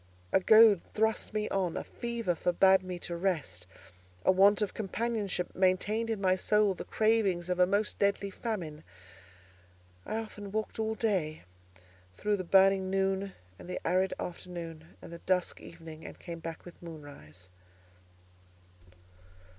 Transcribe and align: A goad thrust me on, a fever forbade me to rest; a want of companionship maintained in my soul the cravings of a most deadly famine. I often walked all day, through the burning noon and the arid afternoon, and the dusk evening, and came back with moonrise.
A 0.33 0.39
goad 0.39 0.81
thrust 0.95 1.31
me 1.31 1.47
on, 1.49 1.77
a 1.77 1.83
fever 1.83 2.33
forbade 2.33 2.81
me 2.81 2.97
to 2.97 3.15
rest; 3.15 3.67
a 4.25 4.31
want 4.31 4.63
of 4.63 4.73
companionship 4.73 5.53
maintained 5.53 6.09
in 6.09 6.19
my 6.19 6.35
soul 6.35 6.73
the 6.73 6.85
cravings 6.85 7.49
of 7.51 7.59
a 7.59 7.67
most 7.67 7.99
deadly 7.99 8.31
famine. 8.31 8.83
I 10.03 10.17
often 10.17 10.51
walked 10.51 10.79
all 10.79 10.95
day, 10.95 11.43
through 12.15 12.37
the 12.37 12.43
burning 12.43 12.89
noon 12.89 13.33
and 13.59 13.69
the 13.69 13.79
arid 13.87 14.15
afternoon, 14.19 14.95
and 15.03 15.13
the 15.13 15.19
dusk 15.19 15.61
evening, 15.61 16.03
and 16.03 16.17
came 16.17 16.39
back 16.39 16.65
with 16.65 16.81
moonrise. 16.81 17.49